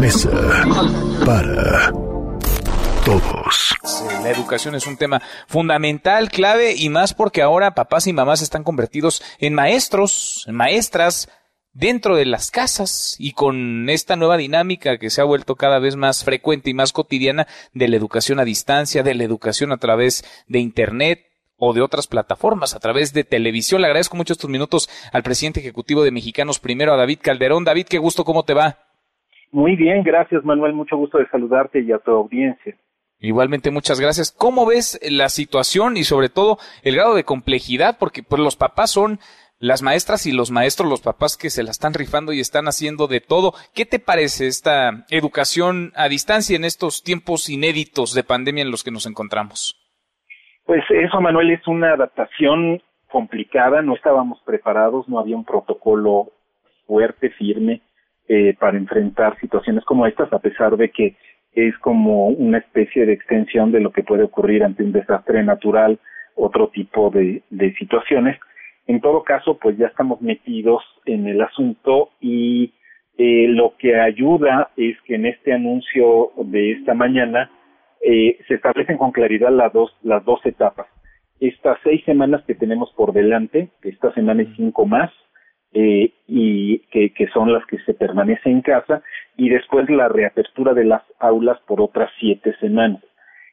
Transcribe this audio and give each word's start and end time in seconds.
mesa 0.00 0.30
para 1.26 1.92
todos. 3.04 3.74
La 4.22 4.30
educación 4.30 4.74
es 4.74 4.86
un 4.86 4.96
tema 4.96 5.20
fundamental, 5.46 6.30
clave 6.30 6.74
y 6.74 6.88
más 6.88 7.12
porque 7.12 7.42
ahora 7.42 7.74
papás 7.74 8.06
y 8.06 8.14
mamás 8.14 8.40
están 8.40 8.64
convertidos 8.64 9.22
en 9.38 9.52
maestros, 9.52 10.44
en 10.48 10.54
maestras 10.54 11.28
dentro 11.72 12.16
de 12.16 12.24
las 12.24 12.50
casas 12.50 13.14
y 13.18 13.32
con 13.32 13.90
esta 13.90 14.16
nueva 14.16 14.38
dinámica 14.38 14.96
que 14.96 15.10
se 15.10 15.20
ha 15.20 15.24
vuelto 15.24 15.56
cada 15.56 15.78
vez 15.78 15.96
más 15.96 16.24
frecuente 16.24 16.70
y 16.70 16.74
más 16.74 16.92
cotidiana 16.92 17.46
de 17.74 17.88
la 17.88 17.96
educación 17.96 18.40
a 18.40 18.44
distancia, 18.44 19.02
de 19.02 19.14
la 19.14 19.24
educación 19.24 19.70
a 19.70 19.76
través 19.76 20.24
de 20.46 20.60
Internet 20.60 21.26
o 21.58 21.74
de 21.74 21.82
otras 21.82 22.06
plataformas, 22.06 22.74
a 22.74 22.80
través 22.80 23.12
de 23.12 23.24
televisión. 23.24 23.82
Le 23.82 23.88
agradezco 23.88 24.16
mucho 24.16 24.32
estos 24.32 24.48
minutos 24.48 24.88
al 25.12 25.22
presidente 25.22 25.60
ejecutivo 25.60 26.02
de 26.04 26.10
Mexicanos 26.10 26.58
Primero, 26.58 26.94
a 26.94 26.96
David 26.96 27.18
Calderón. 27.20 27.64
David, 27.64 27.86
qué 27.86 27.98
gusto, 27.98 28.24
¿cómo 28.24 28.44
te 28.44 28.54
va? 28.54 28.89
Muy 29.52 29.76
bien, 29.76 30.02
gracias 30.02 30.44
Manuel, 30.44 30.72
mucho 30.72 30.96
gusto 30.96 31.18
de 31.18 31.28
saludarte 31.28 31.80
y 31.80 31.92
a 31.92 31.98
tu 31.98 32.10
audiencia. 32.12 32.76
Igualmente, 33.18 33.70
muchas 33.70 34.00
gracias. 34.00 34.32
¿Cómo 34.32 34.64
ves 34.64 34.98
la 35.02 35.28
situación 35.28 35.98
y 35.98 36.04
sobre 36.04 36.30
todo 36.30 36.58
el 36.82 36.94
grado 36.94 37.14
de 37.14 37.24
complejidad? 37.24 37.98
Porque 37.98 38.22
pues, 38.22 38.40
los 38.40 38.56
papás 38.56 38.90
son 38.90 39.18
las 39.58 39.82
maestras 39.82 40.26
y 40.26 40.32
los 40.32 40.50
maestros, 40.50 40.88
los 40.88 41.02
papás 41.02 41.36
que 41.36 41.50
se 41.50 41.62
la 41.62 41.70
están 41.70 41.92
rifando 41.92 42.32
y 42.32 42.40
están 42.40 42.66
haciendo 42.66 43.08
de 43.08 43.20
todo. 43.20 43.52
¿Qué 43.74 43.84
te 43.84 43.98
parece 43.98 44.46
esta 44.46 45.04
educación 45.10 45.92
a 45.96 46.08
distancia 46.08 46.56
en 46.56 46.64
estos 46.64 47.02
tiempos 47.02 47.50
inéditos 47.50 48.14
de 48.14 48.24
pandemia 48.24 48.62
en 48.62 48.70
los 48.70 48.82
que 48.82 48.90
nos 48.90 49.04
encontramos? 49.04 49.76
Pues 50.64 50.82
eso, 50.88 51.20
Manuel, 51.20 51.50
es 51.50 51.66
una 51.68 51.92
adaptación 51.92 52.82
complicada. 53.12 53.82
No 53.82 53.96
estábamos 53.96 54.40
preparados, 54.46 55.06
no 55.10 55.18
había 55.18 55.36
un 55.36 55.44
protocolo 55.44 56.32
fuerte, 56.86 57.28
firme, 57.30 57.82
eh, 58.32 58.54
para 58.60 58.78
enfrentar 58.78 59.36
situaciones 59.40 59.84
como 59.84 60.06
estas, 60.06 60.32
a 60.32 60.38
pesar 60.38 60.76
de 60.76 60.90
que 60.90 61.16
es 61.52 61.76
como 61.78 62.28
una 62.28 62.58
especie 62.58 63.04
de 63.04 63.12
extensión 63.12 63.72
de 63.72 63.80
lo 63.80 63.90
que 63.90 64.04
puede 64.04 64.22
ocurrir 64.22 64.62
ante 64.62 64.84
un 64.84 64.92
desastre 64.92 65.42
natural, 65.42 65.98
otro 66.36 66.68
tipo 66.68 67.10
de, 67.10 67.42
de 67.50 67.74
situaciones. 67.74 68.38
En 68.86 69.00
todo 69.00 69.24
caso, 69.24 69.58
pues 69.58 69.76
ya 69.78 69.88
estamos 69.88 70.22
metidos 70.22 70.80
en 71.06 71.26
el 71.26 71.40
asunto 71.40 72.10
y 72.20 72.72
eh, 73.18 73.48
lo 73.48 73.74
que 73.76 73.98
ayuda 73.98 74.70
es 74.76 74.96
que 75.02 75.16
en 75.16 75.26
este 75.26 75.52
anuncio 75.52 76.30
de 76.36 76.70
esta 76.70 76.94
mañana 76.94 77.50
eh, 78.00 78.38
se 78.46 78.54
establecen 78.54 78.96
con 78.96 79.10
claridad 79.10 79.50
las 79.50 79.72
dos, 79.72 79.92
las 80.04 80.24
dos 80.24 80.38
etapas. 80.46 80.86
Estas 81.40 81.78
seis 81.82 82.04
semanas 82.04 82.44
que 82.46 82.54
tenemos 82.54 82.92
por 82.92 83.12
delante, 83.12 83.70
esta 83.82 84.14
semana 84.14 84.42
y 84.44 84.54
cinco 84.54 84.86
más, 84.86 85.10
eh, 85.72 86.12
y 86.26 86.78
que, 86.90 87.28
son 87.32 87.52
las 87.52 87.64
que 87.66 87.78
se 87.80 87.94
permanece 87.94 88.50
en 88.50 88.62
casa, 88.62 89.02
y 89.36 89.48
después 89.48 89.88
la 89.88 90.08
reapertura 90.08 90.74
de 90.74 90.84
las 90.84 91.02
aulas 91.18 91.58
por 91.66 91.80
otras 91.80 92.10
siete 92.18 92.54
semanas. 92.60 93.02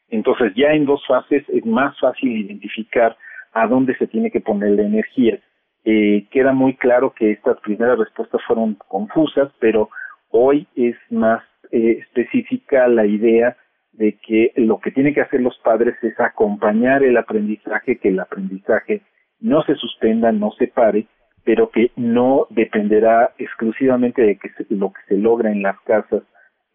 Entonces 0.10 0.54
ya 0.56 0.72
en 0.72 0.86
dos 0.86 1.06
fases 1.08 1.44
es 1.50 1.66
más 1.66 1.98
fácil 2.00 2.32
identificar 2.32 3.18
a 3.54 3.68
dónde 3.68 3.96
se 3.98 4.08
tiene 4.08 4.32
que 4.32 4.42
poner 4.42 4.72
la 4.72 4.84
energía. 4.84 5.40
Eh, 5.86 6.28
queda 6.32 6.54
muy 6.54 6.76
claro 6.76 7.14
que 7.14 7.32
estas 7.32 7.60
primeras 7.62 7.98
respuestas 7.98 8.42
fueron 8.46 8.76
confusas, 8.88 9.52
pero 9.60 9.90
hoy 10.30 10.68
es 10.76 10.96
más 11.10 11.44
eh, 11.72 12.00
específica 12.02 12.88
la 12.88 13.06
idea 13.06 13.56
de 13.94 14.18
que 14.26 14.54
lo 14.56 14.80
que 14.80 14.92
tienen 14.92 15.14
que 15.14 15.22
hacer 15.22 15.42
los 15.42 15.58
padres 15.60 15.96
es 16.04 16.20
acompañar 16.20 17.04
el 17.04 17.18
aprendizaje, 17.18 17.98
que 17.98 18.10
el 18.10 18.20
aprendizaje 18.20 19.02
no 19.40 19.64
se 19.64 19.76
suspenda, 19.76 20.32
no 20.32 20.52
se 20.52 20.68
pare, 20.68 21.08
pero 21.48 21.72
que 21.72 21.92
no 21.96 22.46
dependerá 22.50 23.34
exclusivamente 23.38 24.22
de 24.22 24.38
que 24.38 24.50
lo 24.68 24.92
que 24.92 25.00
se 25.08 25.16
logra 25.16 25.50
en 25.50 25.62
las 25.62 25.80
casas 25.86 26.24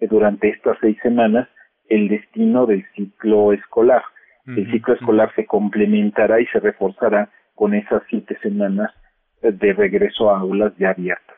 eh, 0.01 0.07
durante 0.09 0.49
estas 0.49 0.79
seis 0.81 0.97
semanas, 1.03 1.47
el 1.91 2.09
destino 2.09 2.65
del 2.65 2.83
ciclo 2.97 3.53
escolar. 3.53 4.03
El 4.47 4.73
ciclo 4.73 4.95
escolar 4.95 5.31
se 5.37 5.45
complementará 5.45 6.41
y 6.41 6.47
se 6.47 6.59
reforzará 6.59 7.31
con 7.55 7.75
esas 7.75 8.03
siete 8.09 8.39
semanas 8.43 8.91
eh, 9.43 9.53
de 9.53 9.75
regreso 9.75 10.31
a 10.31 10.39
aulas 10.39 10.73
ya 10.79 10.89
abiertas. 10.93 11.37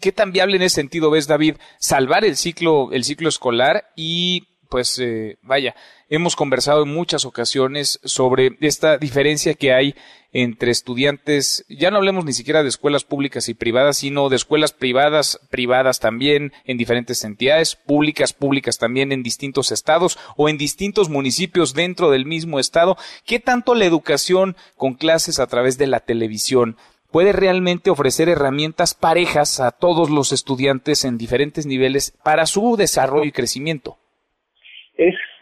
¿Qué 0.00 0.12
tan 0.12 0.30
viable 0.30 0.54
en 0.54 0.62
ese 0.62 0.76
sentido 0.76 1.10
ves, 1.10 1.26
David, 1.26 1.56
salvar 1.78 2.24
el 2.24 2.36
ciclo, 2.36 2.92
el 2.92 3.02
ciclo 3.02 3.28
escolar 3.28 3.86
y 3.96 4.46
pues 4.70 4.98
eh, 5.00 5.36
vaya, 5.42 5.74
hemos 6.08 6.36
conversado 6.36 6.84
en 6.84 6.94
muchas 6.94 7.26
ocasiones 7.26 8.00
sobre 8.04 8.56
esta 8.60 8.96
diferencia 8.96 9.54
que 9.54 9.74
hay 9.74 9.94
entre 10.32 10.70
estudiantes, 10.70 11.64
ya 11.68 11.90
no 11.90 11.96
hablemos 11.96 12.24
ni 12.24 12.32
siquiera 12.32 12.62
de 12.62 12.68
escuelas 12.68 13.02
públicas 13.02 13.48
y 13.48 13.54
privadas, 13.54 13.96
sino 13.96 14.28
de 14.28 14.36
escuelas 14.36 14.72
privadas, 14.72 15.40
privadas 15.50 15.98
también 15.98 16.52
en 16.64 16.78
diferentes 16.78 17.24
entidades, 17.24 17.74
públicas, 17.74 18.32
públicas 18.32 18.78
también 18.78 19.10
en 19.10 19.24
distintos 19.24 19.72
estados 19.72 20.18
o 20.36 20.48
en 20.48 20.56
distintos 20.56 21.08
municipios 21.08 21.74
dentro 21.74 22.10
del 22.10 22.26
mismo 22.26 22.60
estado. 22.60 22.96
¿Qué 23.26 23.40
tanto 23.40 23.74
la 23.74 23.86
educación 23.86 24.56
con 24.76 24.94
clases 24.94 25.40
a 25.40 25.48
través 25.48 25.78
de 25.78 25.88
la 25.88 25.98
televisión 25.98 26.76
puede 27.10 27.32
realmente 27.32 27.90
ofrecer 27.90 28.28
herramientas 28.28 28.94
parejas 28.94 29.58
a 29.58 29.72
todos 29.72 30.10
los 30.10 30.30
estudiantes 30.30 31.04
en 31.04 31.18
diferentes 31.18 31.66
niveles 31.66 32.14
para 32.22 32.46
su 32.46 32.76
desarrollo 32.76 33.24
y 33.24 33.32
crecimiento? 33.32 33.98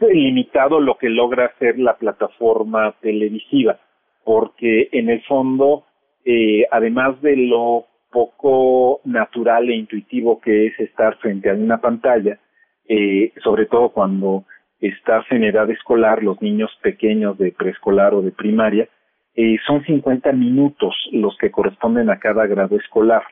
Limitado 0.06 0.80
lo 0.80 0.96
que 0.96 1.08
logra 1.08 1.46
hacer 1.46 1.78
la 1.78 1.96
plataforma 1.96 2.94
televisiva, 3.00 3.78
porque 4.24 4.88
en 4.92 5.10
el 5.10 5.22
fondo, 5.24 5.84
eh, 6.24 6.66
además 6.70 7.20
de 7.22 7.36
lo 7.36 7.86
poco 8.10 9.00
natural 9.04 9.68
e 9.68 9.76
intuitivo 9.76 10.40
que 10.40 10.66
es 10.66 10.80
estar 10.80 11.16
frente 11.18 11.50
a 11.50 11.54
una 11.54 11.80
pantalla, 11.80 12.38
eh, 12.88 13.32
sobre 13.42 13.66
todo 13.66 13.90
cuando 13.90 14.44
estás 14.80 15.24
en 15.30 15.44
edad 15.44 15.70
escolar, 15.70 16.22
los 16.22 16.40
niños 16.40 16.70
pequeños 16.82 17.36
de 17.38 17.52
preescolar 17.52 18.14
o 18.14 18.22
de 18.22 18.30
primaria, 18.30 18.88
eh, 19.34 19.56
son 19.66 19.84
50 19.84 20.32
minutos 20.32 20.94
los 21.12 21.36
que 21.38 21.50
corresponden 21.50 22.10
a 22.10 22.18
cada 22.18 22.46
grado 22.46 22.76
escolar. 22.76 23.22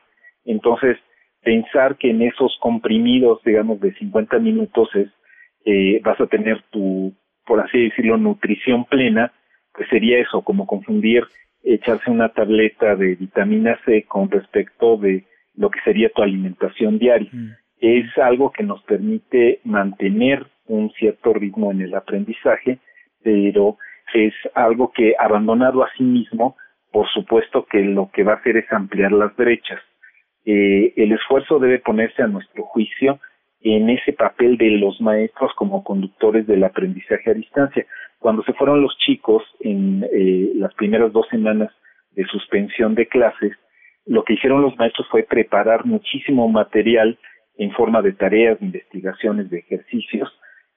Entonces, 0.45 0.97
pensar 1.41 1.97
que 1.97 2.11
en 2.11 2.21
esos 2.21 2.57
comprimidos, 2.61 3.41
digamos, 3.43 3.79
de 3.79 3.93
50 3.93 4.39
minutos 4.39 4.89
es 4.95 5.09
eh, 5.69 5.99
vas 6.01 6.19
a 6.21 6.27
tener 6.27 6.63
tu, 6.69 7.13
por 7.45 7.59
así 7.59 7.89
decirlo, 7.89 8.15
nutrición 8.15 8.85
plena, 8.85 9.33
pues 9.73 9.89
sería 9.89 10.17
eso, 10.17 10.41
como 10.41 10.65
confundir 10.65 11.25
echarse 11.61 12.09
una 12.09 12.29
tableta 12.29 12.95
de 12.95 13.15
vitamina 13.15 13.77
C 13.83 14.03
con 14.03 14.31
respecto 14.31 14.95
de 14.95 15.25
lo 15.55 15.69
que 15.69 15.81
sería 15.81 16.09
tu 16.09 16.21
alimentación 16.21 16.97
diaria. 16.99 17.29
Mm. 17.33 17.49
Es 17.81 18.17
algo 18.17 18.53
que 18.53 18.63
nos 18.63 18.81
permite 18.83 19.59
mantener 19.65 20.45
un 20.67 20.89
cierto 20.91 21.33
ritmo 21.33 21.69
en 21.71 21.81
el 21.81 21.95
aprendizaje, 21.95 22.79
pero 23.21 23.77
es 24.13 24.33
algo 24.55 24.93
que 24.93 25.15
abandonado 25.19 25.83
a 25.83 25.91
sí 25.97 26.03
mismo, 26.03 26.55
por 26.93 27.09
supuesto 27.09 27.65
que 27.65 27.81
lo 27.81 28.09
que 28.13 28.23
va 28.23 28.33
a 28.33 28.37
hacer 28.37 28.55
es 28.55 28.71
ampliar 28.71 29.11
las 29.11 29.35
brechas. 29.35 29.81
Eh, 30.45 30.93
el 30.95 31.11
esfuerzo 31.11 31.59
debe 31.59 31.79
ponerse 31.79 32.23
a 32.23 32.27
nuestro 32.27 32.63
juicio 32.63 33.19
en 33.61 33.89
ese 33.89 34.13
papel 34.13 34.57
de 34.57 34.71
los 34.71 35.01
maestros 35.01 35.51
como 35.55 35.83
conductores 35.83 36.45
del 36.47 36.63
aprendizaje 36.63 37.31
a 37.31 37.33
distancia. 37.33 37.85
Cuando 38.19 38.43
se 38.43 38.53
fueron 38.53 38.81
los 38.81 38.97
chicos 38.99 39.43
en 39.59 40.05
eh, 40.11 40.51
las 40.55 40.73
primeras 40.75 41.11
dos 41.11 41.27
semanas 41.29 41.71
de 42.11 42.25
suspensión 42.25 42.95
de 42.95 43.07
clases, 43.07 43.53
lo 44.05 44.23
que 44.23 44.33
hicieron 44.33 44.61
los 44.61 44.77
maestros 44.77 45.07
fue 45.09 45.23
preparar 45.23 45.85
muchísimo 45.85 46.47
material 46.47 47.17
en 47.57 47.71
forma 47.71 48.01
de 48.01 48.13
tareas, 48.13 48.59
de 48.59 48.67
investigaciones, 48.67 49.49
de 49.49 49.59
ejercicios 49.59 50.31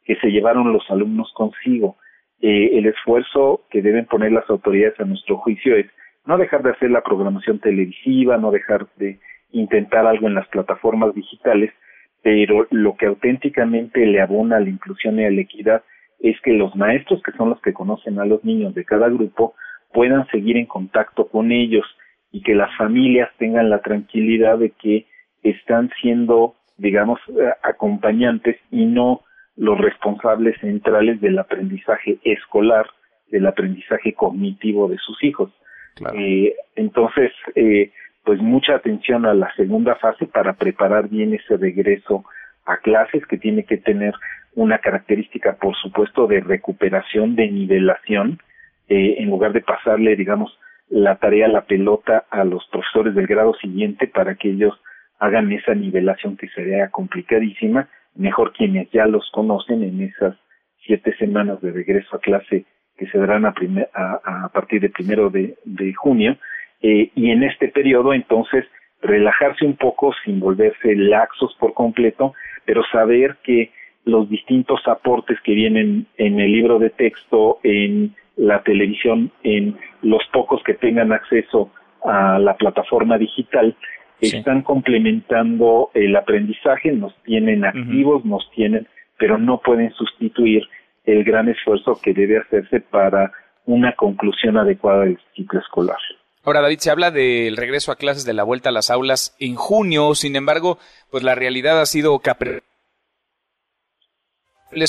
que 0.05 0.17
se 0.17 0.29
llevaron 0.29 0.73
los 0.73 0.91
alumnos 0.91 1.33
consigo. 1.35 1.97
Eh, 2.41 2.79
el 2.79 2.87
esfuerzo 2.87 3.63
que 3.71 3.83
deben 3.83 4.07
poner 4.07 4.33
las 4.33 4.49
autoridades 4.49 4.99
a 4.99 5.05
nuestro 5.05 5.37
juicio 5.39 5.77
es 5.77 5.87
no 6.27 6.39
dejar 6.39 6.63
de 6.63 6.71
hacer 6.71 6.91
la 6.91 7.03
programación 7.03 7.59
televisiva, 7.59 8.37
no 8.39 8.51
dejar 8.51 8.87
de 8.97 9.19
intentar 9.53 10.07
algo 10.07 10.27
en 10.27 10.35
las 10.35 10.49
plataformas 10.49 11.15
digitales, 11.15 11.73
pero 12.23 12.67
lo 12.71 12.97
que 12.97 13.07
auténticamente 13.07 14.05
le 14.07 14.21
abona 14.21 14.57
a 14.57 14.61
la 14.61 14.69
inclusión 14.69 15.19
y 15.19 15.25
a 15.25 15.31
la 15.31 15.41
equidad 15.41 15.83
es 16.21 16.41
que 16.43 16.53
los 16.53 16.77
maestros, 16.77 17.23
que 17.23 17.33
son 17.33 17.51
los 17.51 17.61
que 17.63 17.73
conocen 17.73 18.19
a 18.19 18.27
los 18.27 18.45
niños 18.45 18.75
de 18.75 18.85
cada 18.85 19.09
grupo, 19.09 19.55
puedan 19.93 20.27
seguir 20.29 20.57
en 20.57 20.67
contacto 20.67 21.29
con 21.29 21.51
ellos 21.51 21.87
y 22.31 22.43
que 22.43 22.55
las 22.55 22.75
familias 22.77 23.31
tengan 23.39 23.71
la 23.71 23.81
tranquilidad 23.81 24.59
de 24.59 24.71
que 24.71 25.07
están 25.43 25.91
siendo, 26.01 26.55
digamos, 26.77 27.19
eh, 27.29 27.51
acompañantes 27.63 28.57
y 28.71 28.85
no 28.85 29.23
los 29.57 29.79
responsables 29.79 30.59
centrales 30.61 31.21
del 31.21 31.39
aprendizaje 31.39 32.19
escolar, 32.25 32.87
del 33.31 33.47
aprendizaje 33.47 34.13
cognitivo 34.13 34.89
de 34.89 34.99
sus 34.99 35.23
hijos. 35.25 35.51
Eh, 36.15 36.55
entonces, 36.77 37.33
eh, 37.55 37.91
pues 38.31 38.41
mucha 38.41 38.77
atención 38.77 39.27
a 39.27 39.35
la 39.35 39.53
segunda 39.57 39.97
fase 39.97 40.25
para 40.25 40.53
preparar 40.53 41.09
bien 41.09 41.35
ese 41.35 41.57
regreso 41.57 42.25
a 42.65 42.77
clases 42.77 43.27
que 43.27 43.39
tiene 43.39 43.65
que 43.65 43.77
tener 43.77 44.15
una 44.55 44.79
característica, 44.79 45.57
por 45.57 45.75
supuesto, 45.75 46.29
de 46.29 46.39
recuperación, 46.39 47.35
de 47.35 47.51
nivelación, 47.51 48.39
eh, 48.89 49.17
en 49.19 49.31
lugar 49.31 49.53
de 49.53 49.63
pasarle, 49.63 50.15
digamos, 50.15 50.57
la 50.89 51.17
tarea, 51.17 51.49
la 51.49 51.63
pelota 51.63 52.25
a 52.31 52.45
los 52.45 52.65
profesores 52.69 53.17
del 53.17 53.27
grado 53.27 53.53
siguiente 53.55 54.07
para 54.07 54.37
que 54.37 54.51
ellos 54.51 54.81
hagan 55.19 55.51
esa 55.51 55.75
nivelación 55.75 56.37
que 56.37 56.47
sería 56.51 56.89
complicadísima, 56.91 57.89
mejor 58.15 58.53
quienes 58.53 58.89
ya 58.93 59.07
los 59.07 59.29
conocen 59.33 59.83
en 59.83 60.03
esas 60.03 60.37
siete 60.87 61.17
semanas 61.17 61.61
de 61.63 61.73
regreso 61.73 62.15
a 62.15 62.21
clase 62.21 62.65
que 62.97 63.09
se 63.09 63.19
darán 63.19 63.45
a, 63.45 63.55
a, 63.93 64.49
partir 64.51 64.83
del 64.83 64.93
primero 64.93 65.31
de, 65.31 65.57
junio, 65.95 66.37
eh, 66.83 67.11
y 67.15 67.31
en 67.31 67.43
este 67.43 67.69
periodo 67.69 68.13
entonces 68.15 68.65
relajarse 69.03 69.65
un 69.65 69.77
poco 69.77 70.13
sin 70.25 70.41
volverse 70.41 70.95
laxos 70.95 71.55
por 71.59 71.75
completo, 71.75 72.35
pero 72.65 72.83
saber 72.93 73.37
que 73.43 73.71
los 74.05 74.29
distintos 74.29 74.81
aportes 74.87 75.39
que 75.43 75.53
vienen 75.53 76.07
en 76.17 76.41
el 76.41 76.53
libro 76.53 76.79
de 76.79 76.91
texto, 76.91 77.59
en 77.63 78.15
la 78.37 78.63
televisión, 78.63 79.31
en 79.43 79.77
los 80.03 80.23
pocos 80.33 80.63
que 80.65 80.75
tengan 80.75 81.13
acceso 81.13 81.71
a 82.05 82.39
la 82.39 82.57
plataforma 82.57 83.19
digital, 83.19 83.77
están 84.21 84.63
complementando 84.63 85.91
el 85.95 86.15
aprendizaje, 86.15 86.93
nos 86.93 87.15
tienen 87.23 87.65
activos, 87.65 88.25
nos 88.25 88.51
tienen, 88.51 88.87
pero 89.19 89.39
no 89.39 89.59
pueden 89.59 89.93
sustituir 89.93 90.63
el 91.05 91.25
gran 91.25 91.49
esfuerzo 91.49 91.99
que 92.03 92.13
debe 92.13 92.39
hacerse 92.39 92.81
para 92.81 93.33
una 93.65 93.93
conclusión 93.93 94.59
adecuada 94.59 95.05
del 95.05 95.19
ciclo 95.35 95.61
escolar. 95.61 95.99
Ahora, 96.45 96.63
David, 96.63 96.79
se 96.79 96.91
habla 96.91 97.11
del 97.11 97.57
regreso 97.57 97.93
a 97.93 97.97
clases 97.97 98.25
de 98.25 98.33
la 98.33 98.45
vuelta 98.45 98.71
a 98.71 98.73
las 98.73 98.91
aulas 98.91 99.37
en 99.39 99.57
junio, 99.57 100.15
sin 100.15 100.37
embargo, 100.37 100.79
pues 101.11 101.23
la 101.23 101.35
realidad 101.35 101.81
ha 101.81 101.87
sido 101.87 102.19
capre 102.21 102.63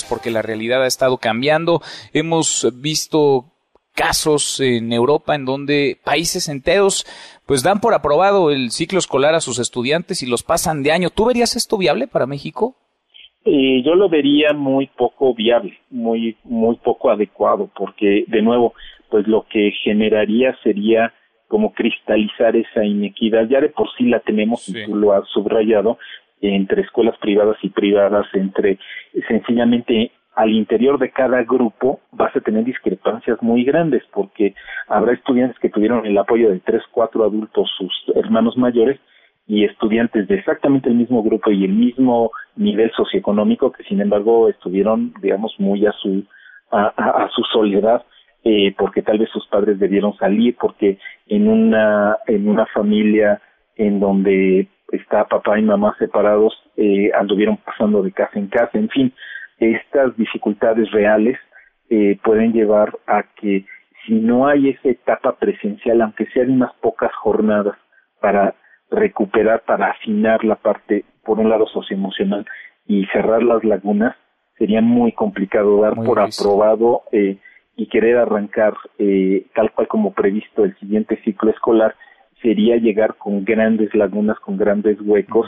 porque 0.08 0.32
la 0.32 0.42
realidad 0.42 0.84
ha 0.84 0.88
estado 0.88 1.18
cambiando. 1.18 1.82
Hemos 2.14 2.68
visto 2.82 3.46
casos 3.94 4.60
en 4.60 4.94
Europa 4.94 5.36
en 5.36 5.46
donde 5.46 5.98
países 6.04 6.48
enteros 6.48 7.06
pues 7.46 7.64
dan 7.64 7.82
por 7.82 7.94
aprobado 7.94 8.52
el 8.52 8.72
ciclo 8.72 9.00
escolar 9.00 9.36
a 9.36 9.42
sus 9.42 9.60
estudiantes 9.60 10.24
y 10.24 10.28
los 10.28 10.44
pasan 10.44 10.84
de 10.84 10.92
año. 10.92 11.10
¿Tú 11.10 11.26
verías 11.26 11.56
esto 11.56 11.78
viable 11.78 12.08
para 12.08 12.26
México? 12.26 12.76
Yo 13.44 13.96
lo 13.96 14.08
vería 14.08 14.54
muy 14.54 14.86
poco 14.86 15.34
viable, 15.34 15.74
muy 15.90 16.38
muy 16.44 16.76
poco 16.76 17.10
adecuado, 17.10 17.72
porque 17.76 18.24
de 18.28 18.42
nuevo, 18.44 18.76
pues 19.10 19.28
lo 19.28 19.48
que 19.50 19.72
generaría 19.84 20.56
sería 20.64 21.12
como 21.52 21.74
cristalizar 21.74 22.56
esa 22.56 22.86
inequidad. 22.86 23.50
Ya 23.50 23.60
de 23.60 23.68
por 23.68 23.90
sí 23.98 24.06
la 24.06 24.22
tenemos, 24.22 24.70
y 24.70 24.86
tú 24.86 24.96
lo 24.96 25.12
has 25.12 25.28
subrayado, 25.28 25.98
entre 26.40 26.82
escuelas 26.82 27.18
privadas 27.18 27.58
y 27.62 27.70
privadas, 27.70 28.26
entre 28.34 28.80
sencillamente 29.28 30.12
al 30.34 30.52
interior 30.52 30.98
de 30.98 31.12
cada 31.12 31.44
grupo 31.44 32.00
vas 32.14 32.34
a 32.38 32.40
tener 32.40 32.64
discrepancias 32.64 33.38
muy 33.42 33.66
grandes 33.66 34.02
porque 34.14 34.56
habrá 34.88 35.12
estudiantes 35.12 35.60
que 35.60 35.70
tuvieron 35.70 36.06
el 36.06 36.18
apoyo 36.18 36.50
de 36.50 36.62
tres, 36.62 36.84
cuatro 36.90 37.26
adultos, 37.26 37.70
sus 37.78 38.16
hermanos 38.16 38.56
mayores, 38.56 38.98
y 39.46 39.66
estudiantes 39.66 40.30
de 40.30 40.36
exactamente 40.36 40.88
el 40.88 40.96
mismo 40.96 41.22
grupo 41.22 41.52
y 41.52 41.66
el 41.66 41.74
mismo 41.74 42.32
nivel 42.56 42.90
socioeconómico 42.96 43.74
que 43.74 43.84
sin 43.84 44.00
embargo 44.00 44.48
estuvieron 44.48 45.14
digamos 45.22 45.54
muy 45.58 45.86
a 45.86 45.92
su 45.92 46.24
a, 46.72 46.86
a, 46.96 47.30
su 47.36 47.42
soledad 47.52 48.06
eh, 48.44 48.74
porque 48.78 49.02
tal 49.02 49.20
vez 49.20 49.30
sus 49.30 49.48
padres 49.48 49.80
debieron 49.80 50.16
salir 50.18 50.56
porque 50.60 50.98
en 51.28 51.48
una 51.48 52.18
en 52.28 52.48
una 52.48 52.66
familia 52.68 53.42
en 53.76 54.00
donde 54.00 54.68
está 54.92 55.26
papá 55.26 55.60
y 55.60 55.64
mamá 55.64 55.96
separados 56.00 56.54
eh, 56.76 57.12
anduvieron 57.18 57.58
pasando 57.58 58.02
de 58.02 58.12
casa 58.12 58.40
en 58.40 58.48
casa. 58.48 58.78
En 58.78 58.90
fin 58.90 59.14
estas 59.60 60.18
dificultades 60.18 60.92
reales 60.92 61.38
eh, 61.90 62.18
pueden 62.24 62.52
llevar 62.52 62.98
a 63.06 63.24
que 63.36 63.66
si 64.06 64.14
no 64.14 64.48
hay 64.48 64.70
esa 64.70 64.90
etapa 64.90 65.36
presencial 65.36 66.02
aunque 66.02 66.26
sean 66.28 66.52
unas 66.52 66.74
pocas 66.76 67.14
jornadas 67.14 67.78
para 68.20 68.56
recuperar 68.90 69.62
para 69.62 69.92
afinar 69.92 70.44
la 70.44 70.56
parte, 70.56 71.06
por 71.24 71.40
un 71.40 71.50
lado, 71.50 71.66
socioemocional 71.68 72.46
y 72.86 73.06
cerrar 73.08 73.42
las 73.42 73.64
lagunas, 73.64 74.16
sería 74.58 74.82
muy 74.82 75.14
complicado 75.14 75.82
dar 75.82 75.96
por 75.96 76.20
aprobado 76.20 77.04
eh, 77.12 77.38
y 77.76 77.88
querer 77.88 78.18
arrancar 78.18 78.74
eh, 79.00 79.46
tal 79.56 79.72
cual 79.72 79.88
como 79.88 80.14
previsto 80.14 80.64
el 80.64 80.78
siguiente 80.78 81.20
ciclo 81.24 81.52
escolar, 81.52 81.96
sería 82.42 82.78
llegar 82.78 83.16
con 83.16 83.46
grandes 83.46 83.94
lagunas, 83.94 84.40
con 84.40 84.58
grandes 84.58 85.00
huecos 85.02 85.48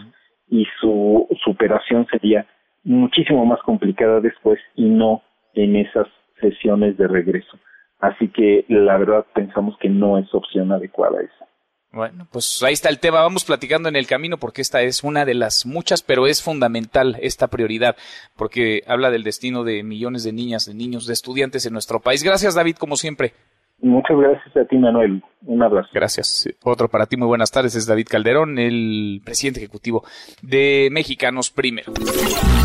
y 0.50 0.66
su 0.80 1.28
superación 1.44 2.06
sería 2.12 2.46
muchísimo 2.84 3.46
más 3.46 3.60
complicada 3.62 4.20
después 4.20 4.60
y 4.76 4.90
no 4.90 5.22
en 5.54 5.76
esas 5.76 6.08
sesiones 6.40 6.98
de 6.98 7.08
regreso. 7.08 7.58
Así 8.00 8.28
que 8.28 8.66
la 8.68 8.98
verdad 8.98 9.26
pensamos 9.34 9.78
que 9.78 9.90
no 9.90 10.18
es 10.18 10.34
opción 10.34 10.72
adecuada 10.72 11.22
esa. 11.22 11.48
Bueno, 11.94 12.28
pues 12.32 12.64
ahí 12.64 12.74
está 12.74 12.90
el 12.90 13.00
tema. 13.00 13.22
Vamos 13.22 13.46
platicando 13.46 13.88
en 13.88 13.96
el 13.96 14.08
camino 14.08 14.38
porque 14.38 14.64
esta 14.64 14.82
es 14.82 15.04
una 15.04 15.26
de 15.26 15.36
las 15.36 15.68
muchas, 15.68 16.02
pero 16.02 16.26
es 16.26 16.42
fundamental 16.42 17.18
esta 17.22 17.48
prioridad 17.48 17.96
porque 18.36 18.82
habla 18.88 19.12
del 19.12 19.24
destino 19.24 19.64
de 19.64 19.84
millones 19.84 20.24
de 20.24 20.34
niñas, 20.34 20.66
de 20.66 20.74
niños, 20.74 21.06
de 21.06 21.14
estudiantes 21.14 21.68
en 21.68 21.74
nuestro 21.74 22.00
país. 22.00 22.24
Gracias, 22.24 22.56
David, 22.56 22.78
como 22.78 22.98
siempre. 22.98 23.34
Muchas 23.80 24.18
gracias 24.18 24.58
a 24.58 24.66
ti, 24.66 24.78
Manuel. 24.78 25.22
Un 25.46 25.62
abrazo. 25.62 25.90
Gracias. 25.94 26.50
Otro 26.64 26.88
para 26.88 27.06
ti, 27.06 27.16
muy 27.16 27.28
buenas 27.28 27.52
tardes. 27.52 27.76
Es 27.76 27.86
David 27.86 28.08
Calderón, 28.10 28.58
el 28.58 29.22
presidente 29.24 29.60
ejecutivo 29.60 30.04
de 30.42 30.90
Mexicanos 30.92 31.52
Primero. 31.52 31.94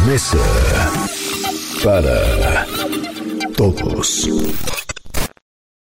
Mesa 0.06 0.38
para 1.84 2.64
todos. 3.56 4.26